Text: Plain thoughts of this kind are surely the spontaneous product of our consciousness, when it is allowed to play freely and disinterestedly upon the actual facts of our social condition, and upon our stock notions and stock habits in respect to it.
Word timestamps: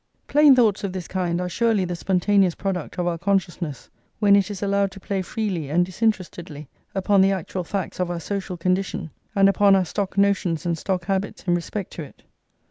Plain 0.25 0.55
thoughts 0.55 0.83
of 0.83 0.93
this 0.93 1.07
kind 1.07 1.39
are 1.39 1.47
surely 1.47 1.85
the 1.85 1.95
spontaneous 1.95 2.55
product 2.55 2.97
of 2.97 3.05
our 3.05 3.19
consciousness, 3.19 3.87
when 4.17 4.35
it 4.35 4.49
is 4.49 4.63
allowed 4.63 4.89
to 4.93 4.99
play 4.99 5.21
freely 5.21 5.69
and 5.69 5.85
disinterestedly 5.85 6.67
upon 6.95 7.21
the 7.21 7.31
actual 7.31 7.63
facts 7.63 7.99
of 7.99 8.09
our 8.09 8.19
social 8.19 8.57
condition, 8.57 9.11
and 9.35 9.47
upon 9.47 9.75
our 9.75 9.85
stock 9.85 10.17
notions 10.17 10.65
and 10.65 10.75
stock 10.79 11.05
habits 11.05 11.43
in 11.45 11.53
respect 11.53 11.91
to 11.91 12.01
it. 12.01 12.23